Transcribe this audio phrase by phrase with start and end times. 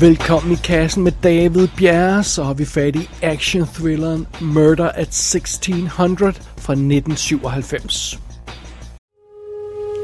[0.00, 6.32] Velkommen i kassen med David Bjerre, så har vi fat i action-thrilleren Murder at 1600
[6.58, 8.18] fra 1997.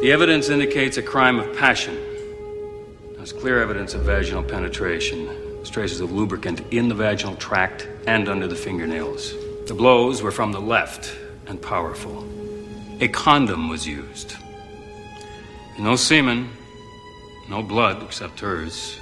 [0.02, 1.94] The evidence indicates a crime of passion.
[3.16, 5.18] There's clear evidence of vaginal penetration.
[5.26, 9.34] There's traces of lubricant in the vaginal tract and under the fingernails.
[9.66, 11.16] The blows were from the left
[11.48, 12.24] and powerful.
[13.00, 14.36] A condom was used.
[15.78, 16.48] No semen,
[17.48, 18.99] no blood except hers.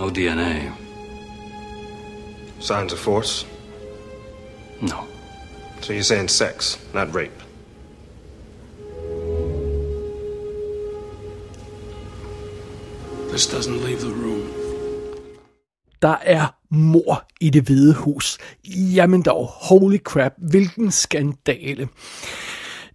[0.00, 0.72] No DNA.
[2.58, 3.44] Signs of force?
[4.80, 5.06] No.
[5.82, 7.38] So you're saying sex, not rape?
[13.30, 14.48] This doesn't leave the room.
[16.02, 18.38] Der er mor i det hvide hus.
[18.94, 21.88] Jamen dog, holy crap, hvilken skandale.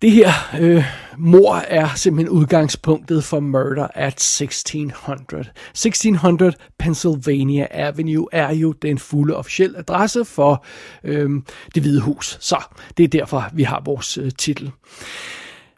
[0.06, 0.84] Det her øh,
[1.18, 5.46] mor er simpelthen udgangspunktet for Murder at 1600.
[5.70, 10.66] 1600 Pennsylvania Avenue er jo den fulde officielle adresse for
[11.04, 11.30] øh,
[11.76, 12.38] det hvide hus.
[12.42, 12.64] Så
[12.98, 14.72] det er derfor, vi har vores øh, titel.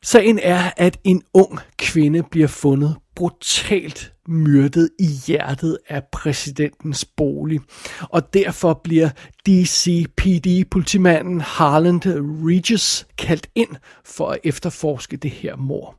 [0.03, 7.59] Sagen er, at en ung kvinde bliver fundet brutalt myrdet i hjertet af præsidentens bolig.
[8.01, 9.09] Og derfor bliver
[9.49, 12.01] DCPD-politimanden Harland
[12.45, 15.95] Regis kaldt ind for at efterforske det her mor.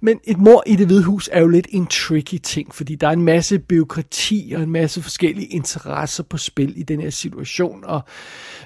[0.00, 3.08] Men et mor i det hvide hus er jo lidt en tricky ting, fordi der
[3.08, 7.84] er en masse byråkrati og en masse forskellige interesser på spil i den her situation,
[7.84, 8.00] og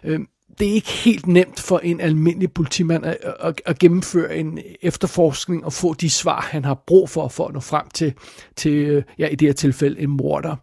[0.05, 0.20] øh,
[0.61, 5.65] det er ikke helt nemt for en almindelig politimand at, at, at gennemføre en efterforskning
[5.65, 8.12] og få de svar, han har brug for, for at nå frem til,
[8.56, 10.56] til ja, i det her tilfælde, en morder.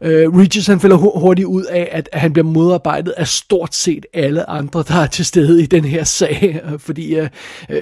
[0.00, 4.50] Uh, Regis han falder hurtigt ud af, at han bliver modarbejdet af stort set alle
[4.50, 7.26] andre, der er til stede i den her sag, øh, fordi uh,
[7.70, 7.76] uh,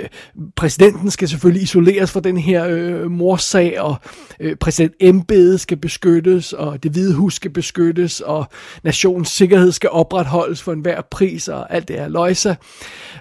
[0.57, 2.67] præsidenten skal selvfølgelig isoleres fra den her
[3.05, 3.97] uh, morsag, og
[4.45, 8.47] uh, præsident embedet skal beskyttes, og det hvide hus skal beskyttes, og
[8.85, 12.57] nationens sikkerhed skal opretholdes for enhver pris, og alt det her løjse.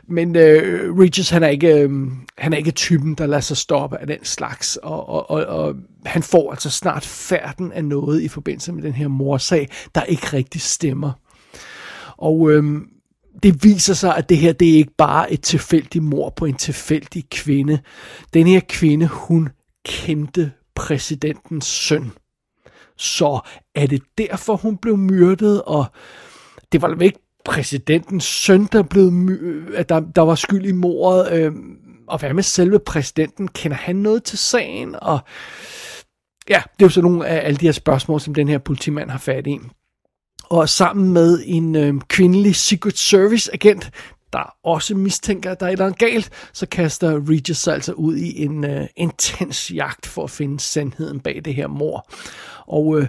[0.07, 1.89] Men øh, Regis han er, ikke, øh,
[2.37, 5.75] han er ikke typen, der lader sig stoppe af den slags, og, og, og, og
[6.05, 10.27] han får altså snart færden af noget i forbindelse med den her morsag, der ikke
[10.33, 11.11] rigtig stemmer.
[12.17, 12.63] Og øh,
[13.43, 16.55] det viser sig, at det her det er ikke bare et tilfældigt mor på en
[16.55, 17.79] tilfældig kvinde.
[18.33, 19.49] Den her kvinde, hun
[19.85, 22.11] kendte præsidentens søn.
[22.97, 23.39] Så
[23.75, 25.85] er det derfor, hun blev myrdet, og
[26.71, 29.11] det var ikke præsidentens søn, der, blev
[29.75, 31.51] at der, der var skyld i mordet, øh,
[32.07, 33.47] og hvad med selve præsidenten?
[33.47, 34.95] Kender han noget til sagen?
[35.01, 35.19] Og
[36.49, 39.09] ja, det er jo så nogle af alle de her spørgsmål, som den her politimand
[39.09, 39.59] har fat i.
[40.43, 43.91] Og sammen med en øh, kvindelig Secret Service agent,
[44.33, 47.93] der også mistænker, at der er et eller andet galt, så kaster Regis sig altså
[47.93, 52.09] ud i en øh, intens jagt for at finde sandheden bag det her mor.
[52.67, 53.07] Og øh,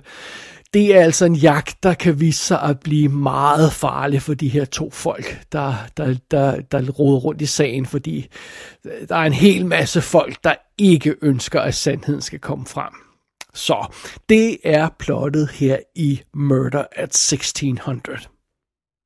[0.74, 4.48] det er altså en jagt, der kan vise sig at blive meget farlig for de
[4.48, 8.28] her to folk, der, der, der, der roder rundt i sagen, fordi
[8.84, 12.92] øh, der er en hel masse folk, der ikke ønsker, at sandheden skal komme frem.
[13.54, 13.94] Så
[14.28, 18.31] det er plottet her i Murder at 1600.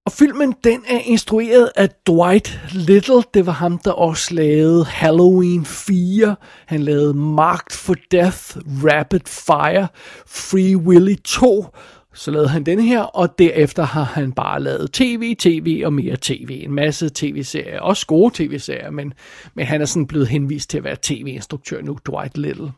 [0.06, 3.22] Og filmen den er instrueret af Dwight Little.
[3.34, 6.36] Det var ham, der også lavede Halloween 4.
[6.66, 9.88] Han lavede Marked for Death, Rapid Fire,
[10.26, 11.66] Free Willy 2.
[12.14, 16.16] Så lavede han den her, og derefter har han bare lavet tv, tv og mere
[16.20, 16.60] tv.
[16.64, 19.12] En masse tv-serier, også gode tv-serier, men,
[19.54, 22.72] men han er sådan blevet henvist til at være tv-instruktør nu, Dwight Little.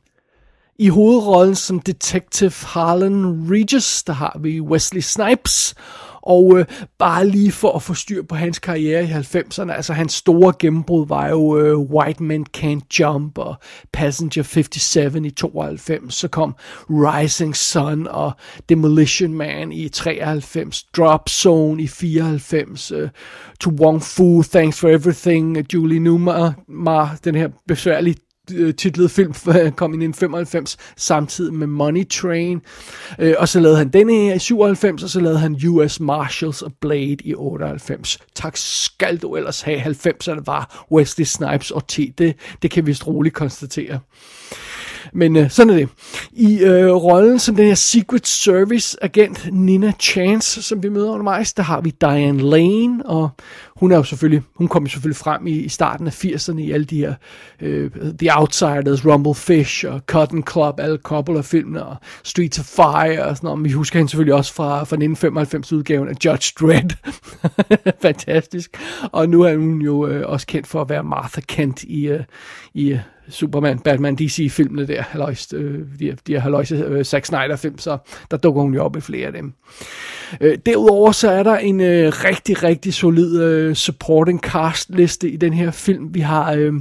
[0.81, 5.75] I hovedrollen som Detective Harlan Regis, der har vi Wesley Snipes,
[6.23, 6.65] og øh,
[6.99, 11.06] bare lige for at få styr på hans karriere i 90'erne, altså hans store gennembrud
[11.06, 13.55] var jo øh, White Men Can't Jump og
[13.93, 16.15] Passenger 57 i 92.
[16.15, 16.55] Så kom
[16.91, 18.33] Rising Sun og
[18.69, 23.09] Demolition Man i 93, Drop Zone i 94, øh,
[23.61, 28.17] To Wong Fu, Thanks for Everything, øh, Julie Newmar, den her besværlige
[28.55, 29.35] Øh, titlet film
[29.77, 32.61] kom i 95, samtidig med Money Train.
[33.19, 36.62] Øh, og så lavede han denne her i 97, og så lavede han US Marshals
[36.62, 38.19] og Blade i 98.
[38.35, 39.81] Tak skal du ellers have.
[39.83, 41.99] 90'erne var Wesley Snipes og T.
[42.19, 44.00] Det, det kan vi vist roligt konstatere.
[45.12, 45.88] Men øh, sådan er det.
[46.32, 51.52] I øh, rollen som den her Secret Service agent Nina Chance, som vi møder undervejs,
[51.52, 53.31] der har vi Diane Lane, og
[53.76, 56.72] hun er jo selvfølgelig, hun kom jo selvfølgelig frem i, i starten af 80'erne i
[56.72, 57.14] alle de her
[57.60, 63.37] øh, The Outsiders, Rumble Fish og Cotton Club, alle Coppola-filmene og Streets of Fire og
[63.37, 63.64] sådan noget.
[63.64, 66.93] Vi husker hende selvfølgelig også fra, fra 1995 udgaven af Judge Dredd.
[68.02, 68.76] Fantastisk.
[69.12, 72.20] Og nu er hun jo øh, også kendt for at være Martha Kent i, øh,
[72.75, 72.99] i
[73.30, 77.98] Superman, Batman, DC-filmene der, haløjst, øh, de, de her halløjse øh, Zack Snyder-film, så
[78.30, 79.52] der dukker hun jo op i flere af dem.
[80.40, 85.36] Øh, derudover så er der en øh, rigtig, rigtig solid øh, supporting cast liste i
[85.36, 86.14] den her film.
[86.14, 86.72] Vi har øh,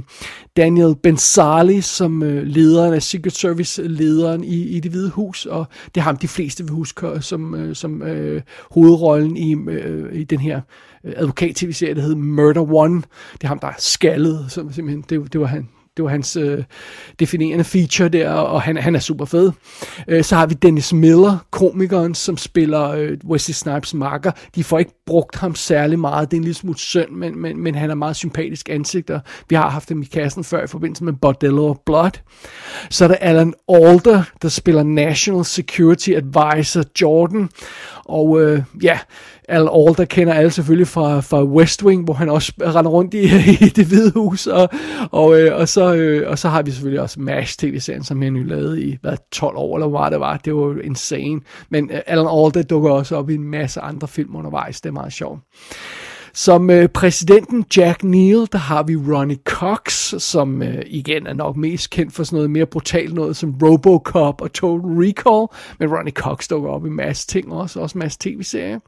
[0.56, 6.02] Daniel Benzali som øh, lederen af Secret Service-lederen i, i det hvide hus, og det
[6.02, 10.24] har ham de fleste vil huske øh, som, øh, som øh, hovedrollen i, øh, i
[10.24, 10.60] den her
[11.04, 13.02] øh, advokat-tv-serie, der hedder Murder One.
[13.32, 15.68] Det er ham, der er skaldet, som simpelthen, det, det var han,
[15.98, 16.64] det var hans øh,
[17.20, 19.52] definerende feature der, og han, han er super fed.
[20.08, 24.30] Øh, så har vi Dennis Miller, komikeren, som spiller øh, Wesley Snipes marker.
[24.54, 26.30] De får ikke brugt ham særlig meget.
[26.30, 29.20] Det er en lille smule synd, men, men, men han er meget sympatisk ansigt, og
[29.48, 32.20] vi har haft ham i kassen før i forbindelse med Bordello Blood.
[32.90, 37.48] Så er der Alan Alder, der spiller National Security Advisor Jordan.
[38.08, 38.98] Og øh, ja,
[39.48, 43.20] Al Alder kender alle selvfølgelig fra, fra West Wing, hvor han også render rundt i,
[43.66, 44.68] i det hvide hus, og,
[45.10, 48.32] og, øh, og, så, øh, og så har vi selvfølgelig også MASH tv-serien, som han
[48.32, 51.40] nu lavede i hvad, 12 år, eller hvad det var, det var insane.
[51.70, 54.92] Men øh, Alan Alda dukker også op i en masse andre film undervejs, det er
[54.92, 55.40] meget sjovt.
[56.38, 61.56] Som øh, præsidenten Jack Neal, der har vi Ronnie Cox, som øh, igen er nok
[61.56, 65.46] mest kendt for sådan noget mere brutalt noget som Robocop og Total Recall.
[65.78, 68.78] Men Ronnie Cox dukker op i en masse ting også, også en masse tv-serier.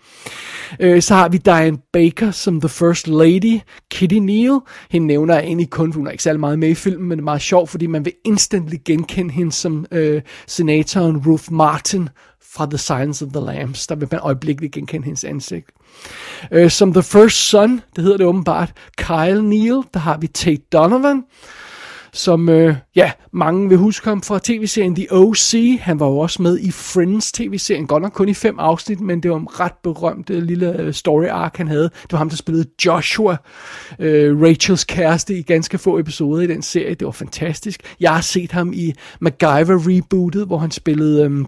[0.80, 3.60] Øh, så har vi Diane Baker som The First Lady,
[3.90, 4.60] Kitty Neal.
[4.90, 7.22] Hende nævner jeg egentlig kun, hun er ikke særlig meget med i filmen, men det
[7.22, 12.08] er meget sjovt, fordi man vil instantly genkende hende som øh, senatoren Ruth Martin
[12.54, 13.86] fra The Silence of the Lambs.
[13.86, 15.70] Der vil man øjeblikkeligt genkende hendes ansigt.
[16.56, 20.62] Uh, som The First Son, det hedder det åbenbart, Kyle Neal, der har vi Tate
[20.72, 21.22] Donovan,
[22.12, 25.78] som, uh, ja, mange vil huske ham fra tv-serien The O.C.
[25.82, 29.22] Han var jo også med i Friends tv-serien, godt nok kun i fem afsnit, men
[29.22, 31.90] det var en ret berømt uh, lille story arc, han havde.
[32.02, 33.36] Det var ham, der spillede Joshua,
[33.98, 36.94] uh, Rachels kæreste, i ganske få episoder i den serie.
[36.94, 37.94] Det var fantastisk.
[38.00, 41.26] Jeg har set ham i MacGyver-rebootet, hvor han spillede...
[41.26, 41.46] Um,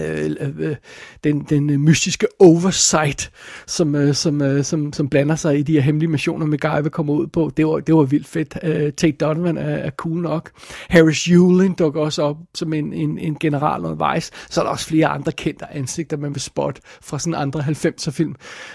[0.00, 0.76] Øh, øh,
[1.24, 3.30] den, den øh, mystiske oversight,
[3.66, 6.90] som, øh, som, øh, som, som blander sig i de her hemmelige missioner, med vil
[6.90, 7.50] kommer ud på.
[7.56, 8.58] Det var, det var vildt fedt.
[8.62, 10.50] Øh, Tate Donovan er, er cool nok.
[10.88, 14.30] Harris Yulin dukker også op som en, en, en general undervejs.
[14.50, 18.10] Så er der også flere andre kendte ansigter, man vil spotte fra sådan andre 90'er
[18.10, 18.34] film.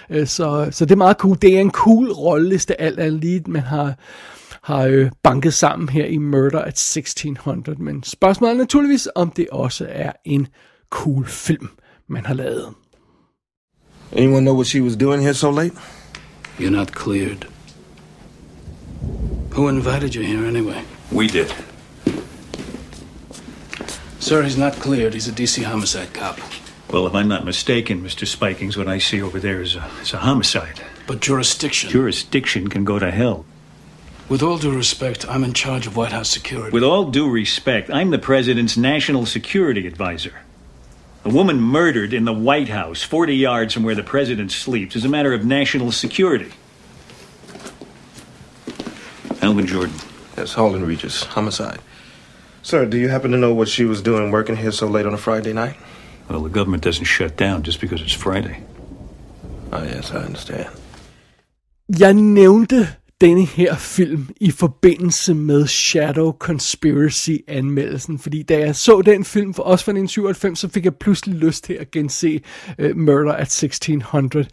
[0.10, 1.38] Øh, så, så det er meget cool.
[1.42, 3.94] Det er en cool rolleliste, alt er lige, man har
[4.62, 7.84] har øh, banket sammen her i Murder at 1600.
[7.84, 10.48] Men spørgsmålet er naturligvis, om det også er en
[10.90, 11.70] cool film,
[12.08, 12.74] man har lavet.
[14.12, 15.74] Anyone know what she was doing here so late?
[16.58, 17.48] You're not cleared.
[19.52, 20.84] Who invited you here anyway?
[21.12, 21.54] We did.
[24.20, 25.14] Sir, he's not cleared.
[25.14, 26.40] He's a DC homicide cop.
[26.92, 28.26] Well, if I'm not mistaken, Mr.
[28.26, 30.82] Spikings, what I see over there is a, is a homicide.
[31.08, 31.90] But jurisdiction.
[31.90, 33.46] Jurisdiction can go to hell.
[34.28, 36.72] With all due respect, I'm in charge of White House security.
[36.72, 40.34] With all due respect, I'm the president's national security advisor.
[41.30, 45.06] A woman murdered in the White House, 40 yards from where the president sleeps, is
[45.06, 46.52] a matter of national security.
[49.40, 49.94] Alvin Jordan.
[50.36, 51.26] Yes, Harlan Regis.
[51.26, 51.82] Homicide.
[52.64, 55.14] Sir, do you happen to know what she was doing working here so late on
[55.14, 55.78] a Friday night?
[56.28, 58.64] Well, the government doesn't shut down just because it's Friday.
[59.72, 60.70] Oh, yes, I understand.
[62.00, 69.02] Jeg nævnte denne her film i forbindelse med Shadow Conspiracy anmeldelsen, fordi da jeg så
[69.02, 72.42] den film, for også fra 1997, så fik jeg pludselig lyst til at gense
[72.84, 74.48] uh, Murder at 1600.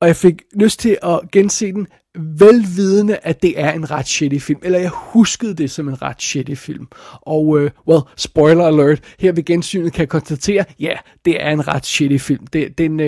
[0.00, 4.38] Og jeg fik lyst til at gense den velvidende, at det er en ret shitty
[4.38, 4.60] film.
[4.62, 6.86] Eller jeg huskede det som en ret shitty film.
[7.20, 11.50] Og, uh, well, spoiler alert, her ved gensynet kan jeg konstatere, ja, yeah, det er
[11.50, 12.46] en ret shitty film.
[12.46, 13.06] Det, den, uh,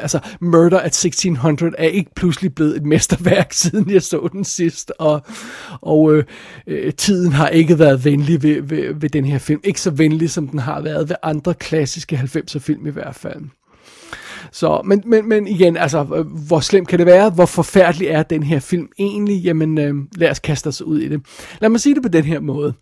[0.00, 4.92] altså, Murder at 1600 er ikke pludselig blevet et mesterværk, siden jeg så den sidst.
[4.98, 5.22] Og,
[5.80, 6.18] og uh,
[6.66, 9.60] uh, tiden har ikke været venlig ved, ved, ved den her film.
[9.64, 13.42] Ikke så venlig, som den har været ved andre klassiske 90'er film i hvert fald.
[14.52, 17.30] Så, men, men, men igen, altså, øh, hvor slemt kan det være?
[17.30, 19.42] Hvor forfærdelig er den her film egentlig?
[19.42, 21.20] Jamen, øh, lad os kaste os ud i det.
[21.60, 22.74] Lad mig sige det på den her måde.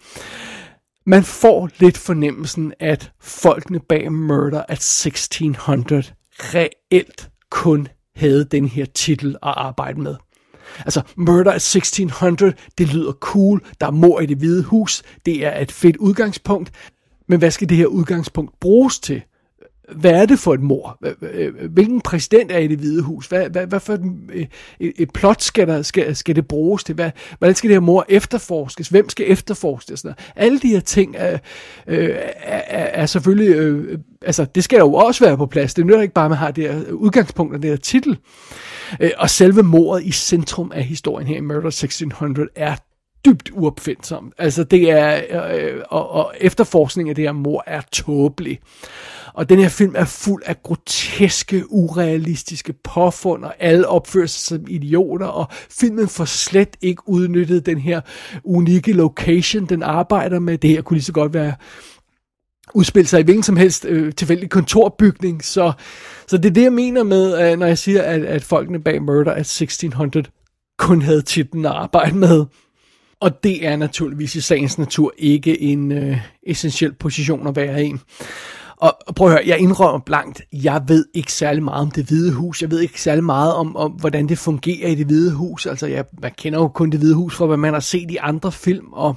[1.07, 6.03] Man får lidt fornemmelsen, at folkene bag Murder at 1600
[6.39, 10.17] reelt kun havde den her titel at arbejde med.
[10.79, 15.47] Altså, Murder at 1600, det lyder cool, der er mor i det hvide hus, det
[15.47, 16.73] er et fedt udgangspunkt,
[17.29, 19.23] men hvad skal det her udgangspunkt bruges til?
[19.93, 20.99] Hvad er det for et mor?
[21.69, 23.27] Hvilken præsident er i det hvide hus?
[23.27, 24.49] Hvad, hvad, hvad for et,
[24.81, 26.95] et, et plot skal, der, skal, skal det bruges til?
[26.95, 28.89] Hvad, hvordan skal det her mor efterforskes?
[28.89, 30.01] Hvem skal efterforskes?
[30.01, 31.39] Sådan Alle de her ting er,
[31.87, 33.57] øh, er, er selvfølgelig...
[33.57, 35.75] Øh, altså, det skal jo også være på plads.
[35.75, 38.19] Det nytter ikke bare, at man har det her udgangspunkt og det her titel.
[39.01, 42.77] Øh, og selve mordet i centrum af historien her i Murder 1600 er
[43.25, 44.33] dybt uopfindsom.
[44.39, 45.23] Altså det er,
[45.55, 48.61] øh, og, og efterforskningen af det her mor er tåbelig.
[49.35, 54.67] Og den her film er fuld af groteske, urealistiske påfund, og alle opfører sig som
[54.69, 58.01] idioter, og filmen får slet ikke udnyttet den her
[58.45, 60.59] unikke location, den arbejder med.
[60.59, 61.55] Det her kunne lige så godt være
[62.75, 65.45] udspille sig i hvilken som helst øh, tilfældig kontorbygning.
[65.45, 65.73] Så,
[66.27, 69.03] så det er det, jeg mener med, øh, når jeg siger, at, at folkene bag
[69.03, 70.27] Murder at 1600
[70.79, 72.45] kun havde titlen at arbejde med.
[73.25, 77.95] Og det er naturligvis i sagens natur ikke en øh, essentiel position at være i.
[78.77, 82.33] Og, prøv at høre, jeg indrømmer blankt, jeg ved ikke særlig meget om det hvide
[82.33, 82.63] hus.
[82.63, 85.67] Jeg ved ikke særlig meget om, om hvordan det fungerer i det hvide hus.
[85.67, 88.17] Altså, jeg, man kender jo kun det hvide hus fra, hvad man har set i
[88.17, 89.17] andre film, og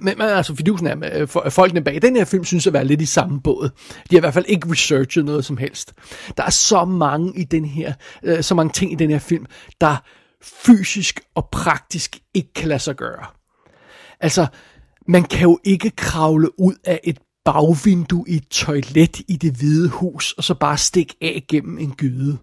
[0.00, 2.72] men, men altså, fidusen er, øh, med, øh, folkene bag den her film synes at
[2.72, 3.70] være lidt i samme båd.
[4.10, 5.92] De har i hvert fald ikke researchet noget som helst.
[6.36, 9.46] Der er så mange i den her, øh, så mange ting i den her film,
[9.80, 9.96] der
[10.42, 13.26] fysisk og praktisk ikke kan lade sig gøre.
[14.20, 14.46] Altså,
[15.08, 19.88] man kan jo ikke kravle ud af et bagvindue i et toilet i det hvide
[19.88, 22.38] hus, og så bare stikke af gennem en gyde.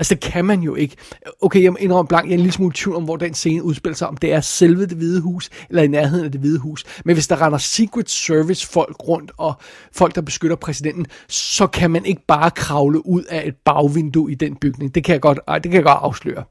[0.00, 0.96] Altså, det kan man jo ikke.
[1.40, 3.96] Okay, jeg indrømmer blank, jeg er en lille smule tvivl om, hvor den scene udspiller
[3.96, 6.84] sig, om det er selve det hvide hus, eller i nærheden af det hvide hus.
[7.04, 9.54] Men hvis der render Secret Service folk rundt, og
[9.92, 14.34] folk, der beskytter præsidenten, så kan man ikke bare kravle ud af et bagvindue i
[14.34, 14.94] den bygning.
[14.94, 16.44] Det kan jeg godt, ej, det kan jeg godt afsløre.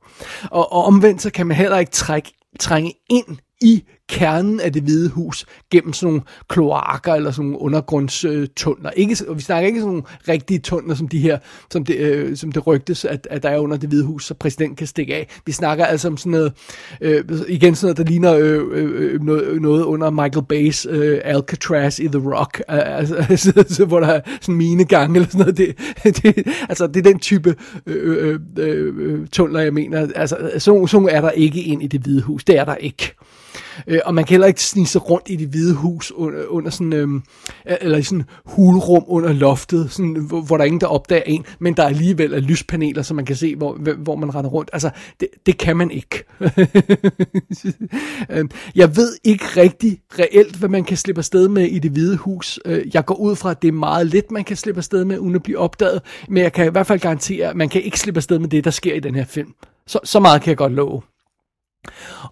[0.52, 4.84] Og, og omvendt, så kan man heller ikke trække, trænge ind i kernen af det
[4.84, 8.90] hvide hus gennem sådan nogle kloakker eller sådan nogle undergrundstunneler.
[8.92, 11.38] Ikke, vi snakker ikke sådan nogle rigtige tunneler, som de her,
[11.72, 14.34] som det, øh, som det rygtes, at, at der er under det hvide hus, så
[14.34, 15.28] præsidenten kan stikke af.
[15.46, 16.54] Vi snakker altså om sådan noget,
[17.02, 21.22] øh, igen sådan noget, der ligner øh, øh, øh noget, noget under Michael Bay's øh,
[21.24, 25.40] Alcatraz i The Rock, altså, altså, altså, hvor der er sådan mine gange eller sådan
[25.40, 25.58] noget.
[25.58, 25.76] Det,
[26.24, 30.08] det, altså, det er den type øh, øh, øh, øh tunneler, jeg mener.
[30.16, 32.44] Altså, sådan, sådan er der ikke ind i det hvide hus.
[32.44, 33.16] Det er der ikke.
[33.88, 36.70] Øh, og man kan heller ikke snige sig rundt i det hvide hus under, under
[36.70, 37.08] sådan, øh,
[37.82, 41.46] eller i sådan hulrum under loftet, sådan, hvor, hvor der er ingen, der opdager en,
[41.60, 44.70] men der alligevel er lyspaneler, så man kan se, hvor, hvor man render rundt.
[44.74, 46.24] Altså, det, det kan man ikke.
[48.30, 52.18] Øhm, jeg ved ikke rigtig reelt, hvad man kan slippe afsted med i det hvide
[52.18, 52.60] hus.
[52.66, 55.20] Øh, jeg går ud fra, at det er meget lidt, man kan slippe afsted med,
[55.20, 58.00] uden at blive opdaget, men jeg kan i hvert fald garantere, at man kan ikke
[58.00, 59.54] slippe afsted med det, der sker i den her film.
[59.88, 61.02] Så, så meget kan jeg godt love.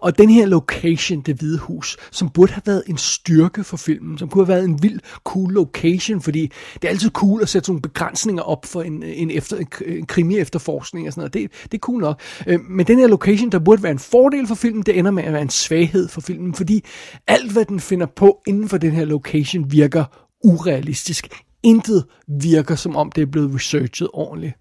[0.00, 4.18] Og den her location, det hvide hus, som burde have været en styrke for filmen,
[4.18, 7.66] som kunne have været en vild cool location, fordi det er altid cool at sætte
[7.66, 11.34] sådan nogle begrænsninger op for en, en, efter, en krimi-efterforskning og sådan noget.
[11.34, 12.20] Det, det er cool nok.
[12.46, 15.24] Øh, men den her location, der burde være en fordel for filmen, det ender med
[15.24, 16.84] at være en svaghed for filmen, fordi
[17.26, 20.04] alt, hvad den finder på inden for den her location, virker
[20.44, 21.28] urealistisk.
[21.62, 22.04] Intet
[22.40, 24.54] virker, som om det er blevet researchet ordentligt.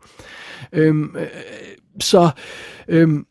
[0.74, 1.28] Øhm, øh,
[2.00, 2.30] så
[2.88, 3.26] øhm,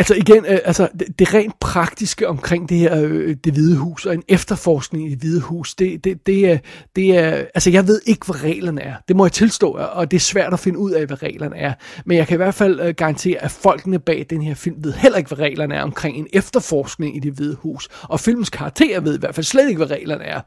[0.00, 4.06] Altså igen, øh, altså det, det rent praktiske omkring det her, øh, det hvide hus,
[4.06, 6.58] og en efterforskning i det hvide hus, det, det, det, er,
[6.96, 8.94] det er, altså jeg ved ikke, hvad reglerne er.
[9.08, 11.72] Det må jeg tilstå, og det er svært at finde ud af, hvad reglerne er.
[12.04, 14.92] Men jeg kan i hvert fald øh, garantere, at folkene bag den her film ved
[14.92, 17.88] heller ikke, hvad reglerne er omkring en efterforskning i det hvide hus.
[18.02, 20.40] Og filmens karakter ved i hvert fald slet ikke, hvad reglerne er.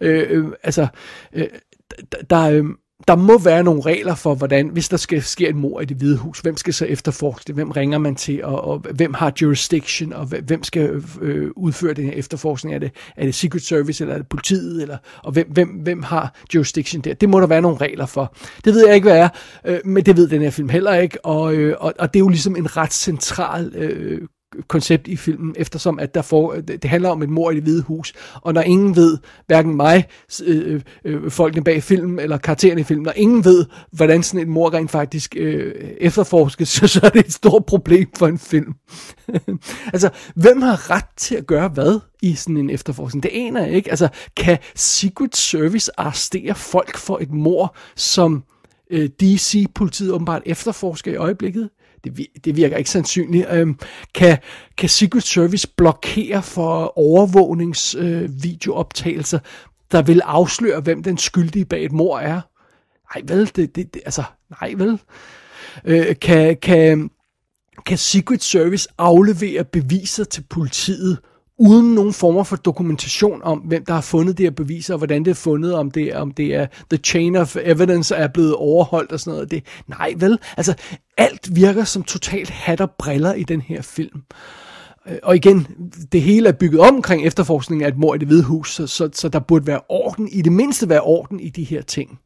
[0.00, 0.86] Øh, øh, altså,
[1.32, 1.46] øh,
[2.30, 2.64] der, øh,
[3.08, 5.96] der må være nogle regler for, hvordan, hvis der skal ske et mord i det
[5.96, 9.32] hvide hus, hvem skal så efterforske det, hvem ringer man til, og, og hvem har
[9.42, 14.04] jurisdiction, og hvem skal øh, udføre den her efterforskning, er det, er det Secret Service,
[14.04, 17.14] eller er det politiet, eller, og hvem, hvem, hvem har jurisdiction der.
[17.14, 18.34] Det må der være nogle regler for.
[18.64, 19.28] Det ved jeg ikke, hvad er,
[19.64, 22.24] øh, men det ved den her film heller ikke, og, øh, og, og det er
[22.24, 24.20] jo ligesom en ret central øh,
[24.68, 27.82] koncept i filmen, eftersom at der får, det handler om et mor i det hvide
[27.82, 30.04] hus, og når ingen ved, hverken mig,
[30.44, 34.48] øh, øh, folkene bag filmen, eller karaktererne i filmen, når ingen ved, hvordan sådan et
[34.48, 38.74] mor rent faktisk øh, efterforskes, så, så er det et stort problem for en film.
[39.94, 43.22] altså, hvem har ret til at gøre hvad i sådan en efterforskning?
[43.22, 43.90] Det aner jeg ikke.
[43.90, 48.44] Altså, kan Secret Service arrestere folk for et mor, som
[48.90, 51.70] øh, DC-politiet åbenbart efterforsker i øjeblikket?
[52.04, 53.46] Det, det virker ikke sandsynligt.
[53.52, 53.78] Øhm,
[54.14, 54.38] kan,
[54.76, 59.44] kan Secret Service blokere for overvågningsvideooptagelser, øh,
[59.92, 62.40] der vil afsløre, hvem den skyldige bag et mor er?
[63.14, 64.22] Nej vel, det, det, det altså,
[64.60, 65.00] nej vel.
[65.84, 67.10] Øh, kan, kan,
[67.86, 71.18] kan Secret Service aflevere beviser til politiet,
[71.58, 75.24] uden nogen former for dokumentation om, hvem der har fundet det her beviser, og hvordan
[75.24, 79.12] det er fundet, om det, om det er the chain of evidence er blevet overholdt
[79.12, 79.50] og sådan noget.
[79.50, 80.74] Det, nej vel, altså
[81.20, 84.22] alt virker som totalt hat og briller i den her film.
[85.08, 85.66] Øh, og igen,
[86.12, 89.08] det hele er bygget omkring efterforskningen af et mor i det hvide hus, så, så,
[89.12, 92.18] så der burde være orden, i det mindste være orden i de her ting.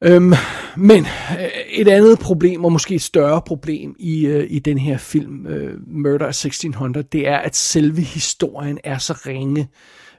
[0.00, 0.32] Øhm,
[0.76, 1.06] men
[1.40, 5.46] øh, et andet problem, og måske et større problem i, øh, i den her film,
[5.46, 9.66] øh, Murder 1600, det er, at selve historien er så ringe, øh,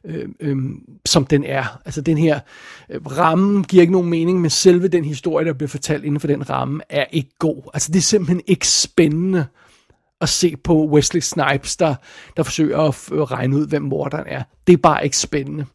[0.05, 0.59] øh,
[1.05, 1.81] som den er.
[1.85, 2.39] Altså den her
[2.89, 6.27] øh, ramme giver ikke nogen mening, men selve den historie, der bliver fortalt inden for
[6.27, 7.69] den ramme, er ikke god.
[7.73, 9.45] Altså det er simpelthen ikke spændende
[10.21, 11.95] at se på Wesley Snipes, der,
[12.37, 14.43] der forsøger at regne ud, hvem morderen er.
[14.67, 15.65] Det er bare ikke spændende.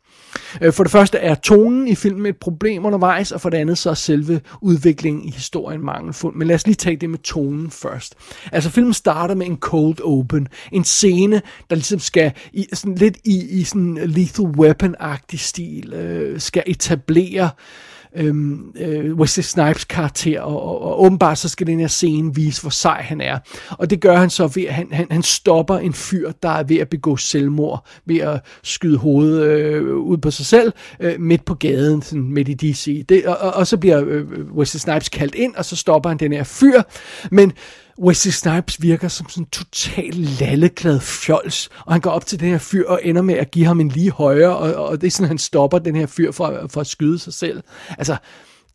[0.60, 3.78] Øh, for det første er tonen i filmen et problem undervejs, og for det andet
[3.78, 6.34] så er selve udviklingen i historien mangelfuld.
[6.34, 8.14] Men lad os lige tage det med tonen først.
[8.52, 10.48] Altså filmen starter med en cold open.
[10.72, 16.40] En scene, der ligesom skal i, sådan lidt i, i sådan Lethal Weapon-agtig stil, øh,
[16.40, 21.80] skal etablere øh, øhm, øh, Wesley Snipes karakter, og, og, og åbenbart så skal den
[21.80, 23.38] her scene vise, hvor sej han er.
[23.70, 26.62] Og det gør han så ved, at han, han, han stopper en fyr, der er
[26.62, 31.44] ved at begå selvmord, ved at skyde hovedet øh, ud på sig selv, øh, midt
[31.44, 33.06] på gaden, sådan midt i DC.
[33.08, 36.18] Det, og, og, og så bliver øh, Wesley Snipes kaldt ind, og så stopper han
[36.18, 36.82] den her fyr,
[37.30, 37.52] men
[38.00, 42.48] Wesley Snipes virker som sådan en total lalleglad fjols, og han går op til den
[42.48, 45.10] her fyr og ender med at give ham en lige højre, og, og det er
[45.10, 47.62] sådan, han stopper den her fyr for, for at skyde sig selv.
[47.88, 48.16] Altså,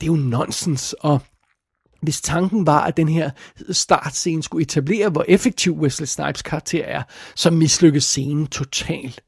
[0.01, 1.21] det er jo nonsens, og
[2.01, 3.29] hvis tanken var, at den her
[3.71, 7.03] startscene skulle etablere, hvor effektiv Wesley Snipes karakter er,
[7.36, 9.21] så mislykkes scenen totalt.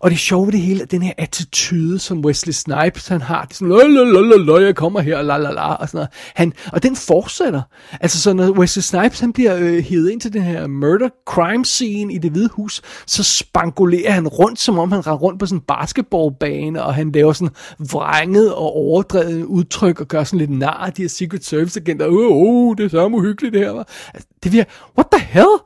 [0.00, 3.44] Og det sjove det hele er den her attitude, som Wesley Snipes han har.
[3.44, 6.08] Det er sådan, lalalala, jeg kommer her, la la la, og sådan noget.
[6.34, 7.62] Han, og den fortsætter.
[8.00, 11.64] Altså så når Wesley Snipes han bliver øh, hævet ind til den her murder crime
[11.64, 15.46] scene i det hvide hus, så spangulerer han rundt, som om han render rundt på
[15.46, 17.54] sådan en basketballbane, og han laver sådan
[17.92, 22.06] vrænget og overdrevet udtryk, og gør sådan lidt nar af de her Secret Service agenter.
[22.06, 23.88] Åh, oh, oh, det er så uhyggeligt det her, var.
[24.14, 25.58] Altså, det virker, what the hell?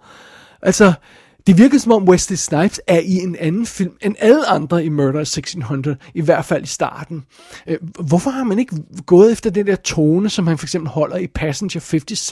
[0.62, 0.92] Altså,
[1.46, 4.88] det virker som om Wesley Snipes er i en anden film end alle andre i
[4.88, 7.24] Murder 1600, i hvert fald i starten.
[7.66, 8.76] Øh, hvorfor har man ikke
[9.06, 12.28] gået efter den der tone, som han for eksempel holder i Passenger 57?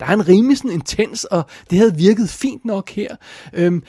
[0.00, 3.16] Der er en rimelig sådan intens, og det havde virket fint nok her.
[3.52, 3.82] Øhm,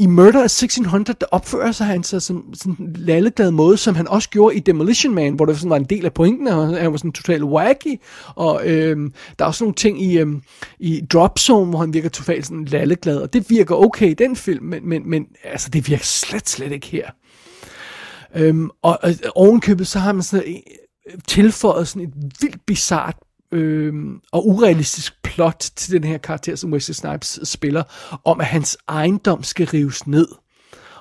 [0.00, 3.94] i Murder of 1600, der opfører sig han sig som sådan en lalleglad måde, som
[3.94, 6.66] han også gjorde i Demolition Man, hvor det sådan var en del af pointen, og
[6.66, 8.00] han var sådan totalt wacky,
[8.34, 10.42] og øhm, der er også nogle ting i, øhm,
[10.78, 14.36] i Drop Zone, hvor han virker totalt sådan lalleglad, og det virker okay i den
[14.36, 17.10] film, men, men, men altså, det virker slet, slet ikke her.
[18.36, 23.16] Øhm, og, og ovenkøbet, så har man sådan øh, tilføjet sådan et vildt bizart
[23.52, 23.94] øh,
[24.32, 27.82] og urealistisk plot til den her karakter, som Wesley Snipes spiller,
[28.24, 30.28] om at hans ejendom skal rives ned.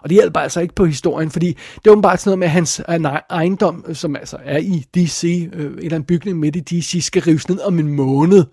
[0.02, 2.52] Og det hjælper altså ikke på historien, fordi det er åbenbart sådan noget med, at
[2.52, 2.82] hans
[3.30, 7.22] ejendom, som altså er i DC, øh, en eller anden bygning midt i DC, skal
[7.22, 8.44] rives ned om en måned.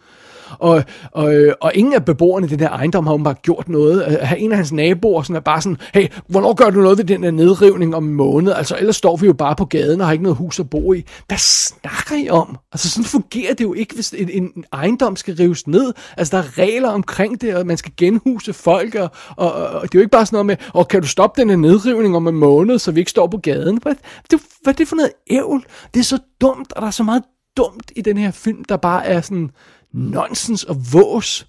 [0.59, 4.07] Og, og, øh, og ingen af beboerne i den her ejendom har bare gjort noget.
[4.07, 6.98] Øh, har en af hans naboer sådan er bare sådan, hey, hvornår gør du noget
[6.98, 8.52] ved den der nedrivning om en måned?
[8.52, 10.92] Altså, ellers står vi jo bare på gaden og har ikke noget hus at bo
[10.92, 11.04] i.
[11.26, 12.59] Hvad snakker I om?
[12.72, 15.92] Altså, sådan fungerer det jo ikke, hvis en, en ejendom skal rives ned.
[16.16, 19.94] Altså, der er regler omkring det, og man skal genhuse folk, og, og, og det
[19.94, 22.28] er jo ikke bare sådan noget med, og kan du stoppe den her nedrivning om
[22.28, 23.78] en måned, så vi ikke står på gaden?
[23.83, 23.94] Hvad,
[24.30, 25.64] det, hvad er det for noget ævl?
[25.94, 27.22] Det er så dumt, og der er så meget
[27.57, 29.50] dumt i den her film, der bare er sådan,
[29.94, 31.46] nonsens og vås.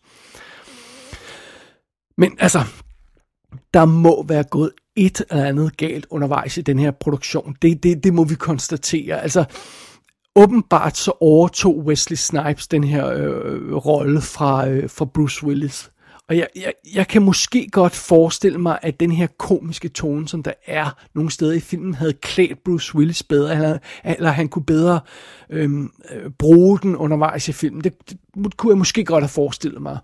[2.18, 2.60] Men altså,
[3.74, 7.56] der må være gået et eller andet galt undervejs i den her produktion.
[7.62, 9.22] Det, det, det må vi konstatere.
[9.22, 9.46] Altså,
[10.36, 15.92] åbenbart så overtog Wesley Snipes den her øh, rolle fra, øh, fra Bruce Willis.
[16.30, 20.44] Og jeg, jeg, jeg kan måske godt forestille mig, at den her komiske tone, som
[20.44, 24.66] der er nogle steder i filmen, havde klædt Bruce Willis bedre, eller, eller han kunne
[24.66, 25.00] bedre
[25.50, 27.84] øhm, øh, bruge den undervejs i filmen.
[27.84, 28.18] Det, det
[28.58, 29.98] kunne jeg måske godt have forestillet mig.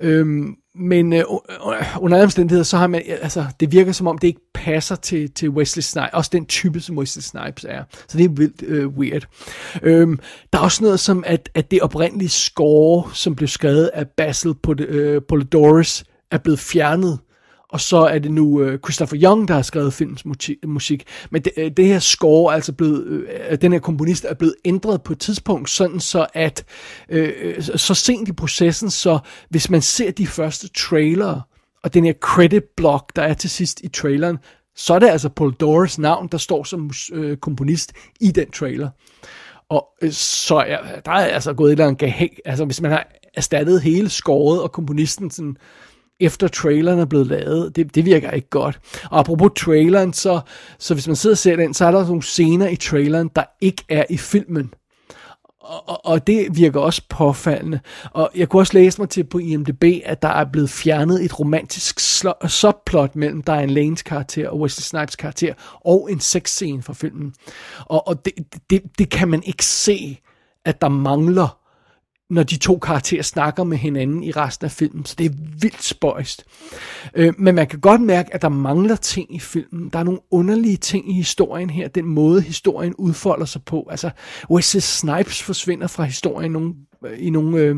[0.00, 4.06] Øhm, men øh, øh, under alle omstændigheder, så har man, øh, altså, det virker som
[4.06, 7.84] om, det ikke passer til, til Wesley Snipes, også den type, som Wesley Snipes er.
[8.08, 9.26] Så det er vildt øh, weird.
[9.82, 10.18] Øhm,
[10.52, 14.54] der er også noget som, at, at det oprindelige score, som blev skrevet af Basil
[14.80, 17.18] øh, Polidorus, er blevet fjernet
[17.74, 20.24] og så er det nu øh, Christopher Young, der har skrevet filmens
[20.66, 21.06] musik.
[21.30, 24.34] Men det, øh, det her score er altså blevet, øh, øh, den her komponist er
[24.34, 26.64] blevet ændret på et tidspunkt, sådan så at
[27.08, 31.42] øh, øh, så sent i processen, så hvis man ser de første trailere,
[31.82, 34.38] og den her credit block, der er til sidst i traileren,
[34.76, 38.88] så er det altså Paul Doris navn, der står som øh, komponist i den trailer.
[39.68, 43.06] Og øh, så er der er altså gået et eller andet altså hvis man har
[43.34, 45.56] erstattet hele scoret og komponisten sådan
[46.20, 47.76] efter traileren er blevet lavet.
[47.76, 48.80] Det, det virker ikke godt.
[49.10, 50.40] Og apropos traileren, så,
[50.78, 53.44] så hvis man sidder og ser den, så er der nogle scener i traileren, der
[53.60, 54.74] ikke er i filmen.
[55.60, 57.80] Og, og, og det virker også påfaldende.
[58.12, 61.40] Og jeg kunne også læse mig til på IMDb, at der er blevet fjernet et
[61.40, 62.00] romantisk
[62.48, 67.34] subplot mellem Diane Lanes karakter og Wesley Snipes karakter, og en sexscene fra filmen.
[67.84, 68.32] Og, og det,
[68.70, 70.18] det, det kan man ikke se
[70.64, 71.63] at der mangler
[72.30, 75.82] når de to karakterer snakker med hinanden i resten af filmen, så det er vildt
[75.82, 76.44] spøjst.
[77.14, 79.88] Øh, men man kan godt mærke, at der mangler ting i filmen.
[79.88, 83.88] Der er nogle underlige ting i historien her, den måde historien udfolder sig på.
[83.90, 84.10] Altså,
[84.50, 86.74] Wesley Snipes forsvinder fra historien nogle,
[87.18, 87.76] i nogle øh,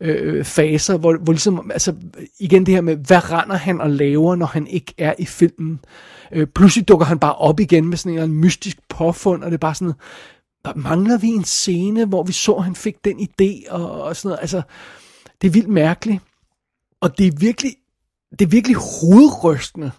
[0.00, 1.94] øh, faser, hvor, hvor ligesom, altså
[2.40, 5.80] igen det her med, hvad render han og laver, når han ikke er i filmen.
[6.32, 9.50] Øh, pludselig dukker han bare op igen med sådan en eller anden mystisk påfund, og
[9.50, 9.94] det er bare sådan,
[10.76, 14.28] mangler vi en scene, hvor vi så, at han fik den idé og, og sådan
[14.28, 14.40] noget.
[14.40, 14.62] Altså,
[15.42, 16.22] det er vildt mærkeligt.
[17.00, 17.72] Og det er virkelig,
[18.38, 19.90] det er virkelig hovedrystende,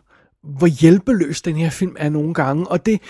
[0.44, 2.68] hvor hjælpeløs den her film er nogle gange.
[2.68, 3.02] Og det,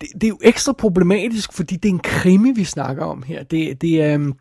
[0.00, 3.42] det, det er jo ekstra problematisk, fordi det er en krimi, vi snakker om her.
[3.42, 4.14] Det, det er...
[4.14, 4.34] Um,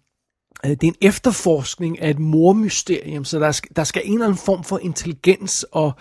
[0.64, 4.38] det er en efterforskning af et mormysterium, så der skal, der skal en eller anden
[4.46, 5.92] form for intelligens og,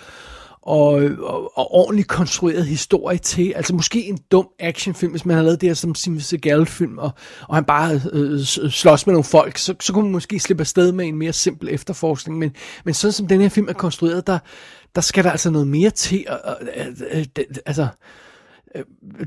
[0.63, 3.53] og, og, og ordentligt konstrueret historie til.
[3.57, 7.11] Altså måske en dum actionfilm, hvis man har lavet det her som Steven Seagal-film, og,
[7.49, 10.93] og han bare øh, slås med nogle folk, så, så kunne man måske slippe afsted
[10.93, 12.39] med en mere simpel efterforskning.
[12.39, 12.53] Men,
[12.85, 14.39] men sådan som den her film er konstrueret, der,
[14.95, 16.25] der skal der altså noget mere til.
[16.29, 17.27] Og, og, øh, øh,
[17.67, 17.89] altså, øh,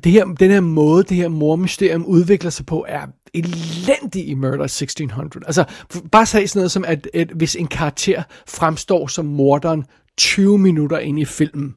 [0.04, 4.64] det her, den her måde, det her mormysterium udvikler sig på, er elendig i Murder
[4.64, 5.46] 1600.
[5.48, 5.64] Altså,
[6.12, 9.86] bare sige sådan noget som, at, at hvis en karakter fremstår som morderen
[10.18, 11.76] 20 minutter ind i filmen,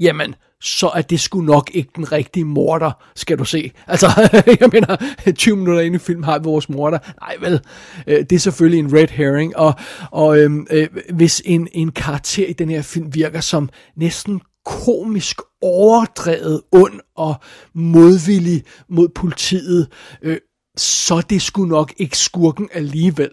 [0.00, 3.70] jamen, så er det sgu nok ikke den rigtige morder, skal du se.
[3.86, 4.06] Altså,
[4.60, 4.96] jeg mener,
[5.32, 6.98] 20 minutter ind i filmen har vi vores morder.
[7.20, 7.60] Nej vel,
[8.06, 9.74] øh, det er selvfølgelig en red herring, og,
[10.10, 15.40] og øhm, øh, hvis en, en karakter i den her film virker som næsten komisk
[15.62, 17.34] overdrevet ond og
[17.74, 19.88] modvillig mod politiet,
[20.22, 20.38] øh,
[20.76, 23.30] så det skulle nok ikke skurken alligevel.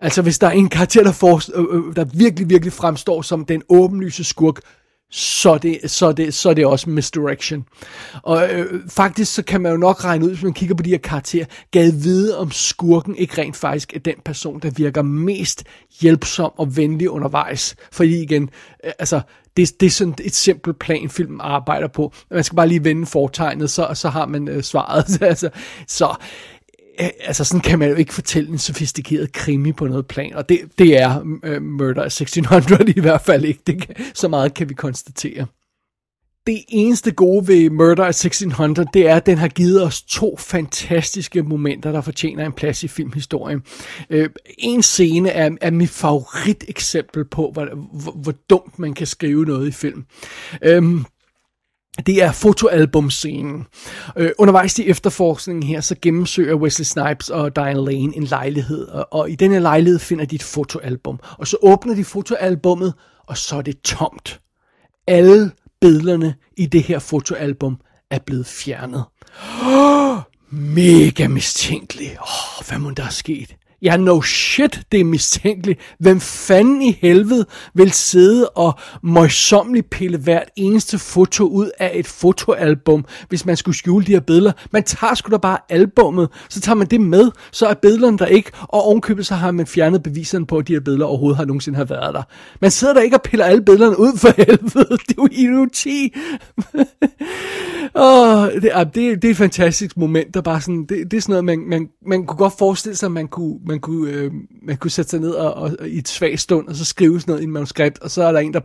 [0.00, 3.44] Altså hvis der er en karakter, der, for, øh, øh, der virkelig, virkelig fremstår som
[3.44, 4.60] den åbenlyse skurk,
[5.12, 7.64] så det, så det, så er det også misdirection.
[8.22, 10.90] Og øh, faktisk så kan man jo nok regne ud, hvis man kigger på de
[10.90, 15.64] her karakterer, gad vide om skurken ikke rent faktisk er den person, der virker mest
[16.00, 17.76] hjælpsom og venlig undervejs.
[17.92, 18.50] Fordi igen,
[18.84, 19.20] øh, altså,
[19.56, 22.12] det, det er sådan et simpelt plan, filmen arbejder på.
[22.30, 25.22] Man skal bare lige vende fortegnet, så, så har man øh, svaret.
[25.22, 25.50] altså,
[25.88, 26.14] så
[26.98, 30.60] altså sådan kan man jo ikke fortælle en sofistikeret krimi på noget plan, og det,
[30.78, 33.60] det er uh, Murder 1600 i hvert fald ikke.
[33.66, 35.46] Det kan, så meget kan vi konstatere.
[36.46, 41.42] Det eneste gode ved Murder 1600, det er, at den har givet os to fantastiske
[41.42, 43.62] momenter, der fortjener en plads i filmhistorien.
[44.10, 44.26] Uh,
[44.58, 47.68] en scene er, er mit favorit eksempel på, hvor,
[48.02, 50.04] hvor, hvor dumt man kan skrive noget i film.
[50.68, 51.00] Uh,
[52.06, 53.66] det er fotoalbumscenen.
[54.16, 59.08] Øh, undervejs i efterforskningen her, så gennemsøger Wesley Snipes og Diane Lane en lejlighed, og,
[59.10, 61.20] og i denne lejlighed finder de et fotoalbum.
[61.38, 62.94] Og så åbner de fotoalbummet,
[63.26, 64.40] og så er det tomt.
[65.06, 65.50] Alle
[65.80, 69.04] billederne i det her fotoalbum er blevet fjernet.
[69.62, 70.18] Oh,
[70.74, 72.16] mega mistænkeligt.
[72.20, 73.56] Oh, hvad må der er sket?
[73.82, 75.80] Ja, no shit, det er mistænkeligt.
[75.98, 82.06] Hvem fanden i helvede vil sidde og møjsommeligt pille hvert eneste foto ud af et
[82.06, 84.52] fotoalbum, hvis man skulle skjule de her billeder?
[84.70, 88.26] Man tager sgu da bare albummet, så tager man det med, så er billederne der
[88.26, 91.44] ikke, og ovenkøbet så har man fjernet beviserne på, at de her billeder overhovedet har
[91.44, 92.22] nogensinde har været der.
[92.60, 94.98] Man sidder der ikke og piller alle billederne ud for helvede.
[95.08, 96.14] Det er jo idioti.
[97.94, 101.20] oh, det, er, det, det er et fantastisk moment, der bare sådan, det, det er
[101.20, 104.32] sådan noget, man, man, man kunne godt forestille sig, at man kunne man kunne, øh,
[104.62, 107.20] man kunne sætte sig ned og, og, og i et svagt stund, og så skrive
[107.20, 108.60] sådan noget i en manuskript, og så er der en, der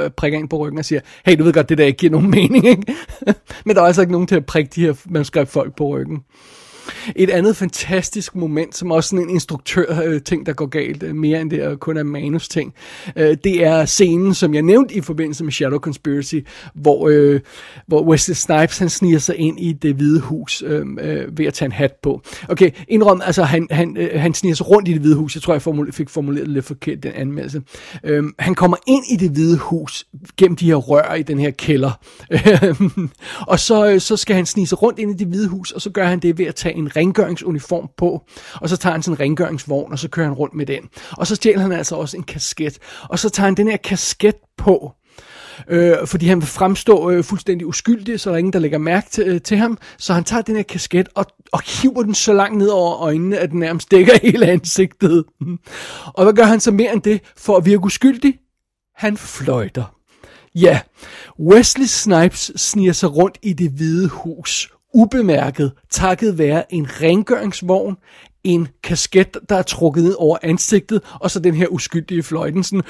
[0.00, 2.12] øh, prikker ind på ryggen og siger, hey, du ved godt, det der ikke giver
[2.12, 2.94] nogen mening, ikke?
[3.64, 6.18] Men der er altså ikke nogen til at prikke de her manuskriptfolk på ryggen.
[7.16, 11.40] Et andet fantastisk moment, som også sådan en instruktør-ting, øh, der går galt, øh, mere
[11.40, 12.74] end det er kun er manus-ting,
[13.16, 16.38] øh, det er scenen, som jeg nævnte i forbindelse med Shadow Conspiracy,
[16.74, 17.40] hvor, øh,
[17.86, 21.54] hvor Wesley Snipes, han sniger sig ind i det hvide hus øh, øh, ved at
[21.54, 22.20] tage en hat på.
[22.48, 25.34] Okay, indrøm, altså han, han, øh, han sniger sig rundt i det hvide hus.
[25.34, 27.62] Jeg tror, jeg formule, fik formuleret lidt forkert den anmeldelse.
[28.04, 31.50] Øh, han kommer ind i det hvide hus gennem de her rør i den her
[31.50, 31.90] kælder.
[32.62, 35.70] Øhm, og så, øh, så skal han snige sig rundt ind i det hvide hus,
[35.70, 38.22] og så gør han det ved at tage en rengøringsuniform på,
[38.54, 40.82] og så tager han sin rengøringsvogn, og så kører han rundt med den.
[41.10, 44.34] Og så stjæler han altså også en kasket, og så tager han den her kasket
[44.56, 44.92] på,
[45.68, 49.10] øh, fordi han vil fremstå øh, fuldstændig uskyldig, så der er ingen, der lægger mærke
[49.10, 49.78] til, øh, til ham.
[49.98, 53.38] Så han tager den her kasket og, og hiver den så langt ned over øjnene,
[53.38, 55.24] at den nærmest dækker hele ansigtet.
[56.04, 58.38] og hvad gør han så mere end det for at virke uskyldig?
[58.96, 59.84] Han fløjter.
[60.54, 60.80] Ja,
[61.40, 67.96] Wesley Snipes sniger sig rundt i det hvide hus ubemærket, takket være en rengøringsvogn,
[68.44, 72.82] en kasket, der er trukket ned over ansigtet, og så den her uskyldige fløjten, sådan,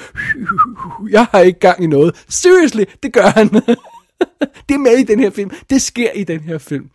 [1.09, 2.25] jeg har ikke gang i noget.
[2.29, 3.49] Seriously, det gør han.
[4.69, 5.51] det er med i den her film.
[5.69, 6.89] Det sker i den her film.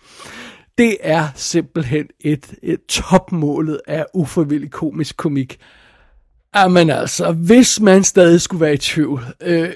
[0.79, 5.59] Det er simpelthen et, et topmålet af uforvillig komisk komik.
[6.57, 9.73] Jamen altså, hvis man stadig skulle være i tvivl, øh,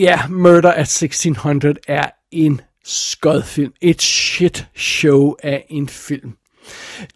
[0.00, 3.72] ja, Murder at 1600 er en skodfilm.
[3.80, 6.32] Et shit show af en film.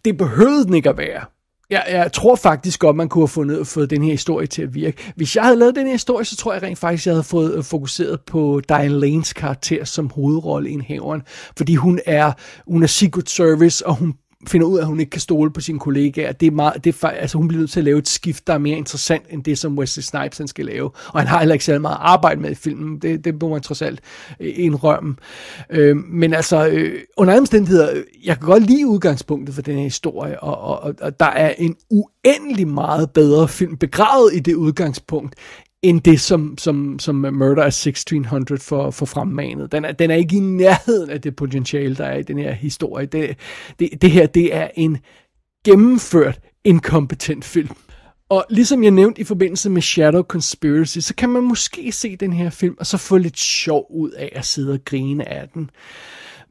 [0.05, 1.25] Det behøvede den ikke at være.
[1.69, 4.73] Jeg, jeg tror faktisk godt, man kunne have fundet, fået den her historie til at
[4.73, 5.13] virke.
[5.15, 7.55] Hvis jeg havde lavet den her historie, så tror jeg rent faktisk, jeg havde fået
[7.57, 11.21] øh, fokuseret på Diane Lanes karakter som hovedrolle i en haveren.
[11.57, 12.31] Fordi hun er,
[12.67, 14.13] hun er Secret Service, og hun
[14.47, 16.31] finder ud af, at hun ikke kan stole på sine kollegaer.
[16.31, 18.53] Det er meget, det er, altså hun bliver nødt til at lave et skift, der
[18.53, 20.91] er mere interessant, end det, som Wesley Snipes han skal lave.
[21.07, 22.99] Og han har heller ikke særlig meget arbejde med i filmen.
[22.99, 23.99] Det, det må man trods alt
[24.39, 25.15] øh, indrømme.
[25.69, 29.83] Øh, men altså, øh, under omstændigheder, øh, jeg kan godt lide udgangspunktet for den her
[29.83, 34.55] historie, og, og, og, og der er en uendelig meget bedre film begravet i det
[34.55, 35.35] udgangspunkt,
[35.89, 39.71] end det, som, som, som Murder at 1600 for, for fremmanet.
[39.71, 42.53] Den er, den er ikke i nærheden af det potentiale, der er i den her
[42.53, 43.05] historie.
[43.05, 43.37] Det,
[43.79, 44.97] det, det her, det er en
[45.65, 47.75] gennemført inkompetent film.
[48.29, 52.33] Og ligesom jeg nævnte i forbindelse med Shadow Conspiracy, så kan man måske se den
[52.33, 55.69] her film, og så få lidt sjov ud af at sidde og grine af den.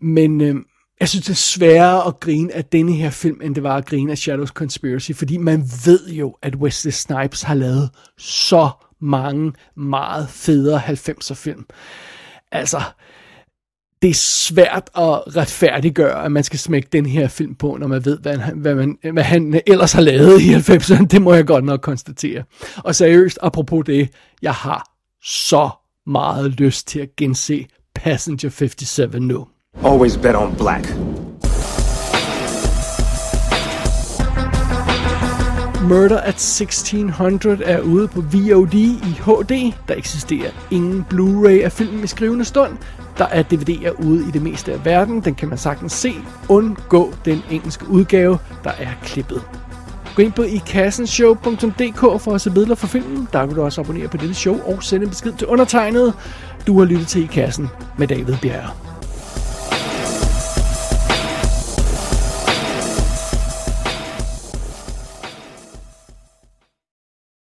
[0.00, 0.54] Men øh,
[1.00, 3.86] jeg synes, det er sværere at grine af denne her film, end det var at
[3.86, 8.70] grine af Shadow Conspiracy, fordi man ved jo, at Wesley Snipes har lavet så
[9.04, 11.66] mange meget federe 90'er film.
[12.52, 12.80] Altså,
[14.02, 18.04] det er svært at retfærdiggøre, at man skal smække den her film på, når man
[18.04, 21.06] ved, hvad han, hvad, man, hvad han ellers har lavet i 90'erne.
[21.06, 22.44] Det må jeg godt nok konstatere.
[22.76, 24.08] Og seriøst, apropos det,
[24.42, 24.90] jeg har
[25.24, 25.70] så
[26.06, 29.46] meget lyst til at gense Passenger 57 nu.
[29.84, 31.13] Always bet on black.
[35.88, 39.72] Murder at 1600 er ude på VOD i HD.
[39.88, 42.72] Der eksisterer ingen Blu-ray af filmen i skrivende stund.
[43.18, 45.20] Der er DVD'er ude i det meste af verden.
[45.20, 46.14] Den kan man sagtens se.
[46.48, 49.42] Undgå den engelske udgave, der er klippet.
[50.16, 53.28] Gå ind på ikassenshow.dk for at se billeder fra filmen.
[53.32, 56.14] Der kan du også abonnere på dette show og sende en besked til undertegnet.
[56.66, 57.68] Du har lyttet til I Kassen
[57.98, 58.70] med David Bjerre.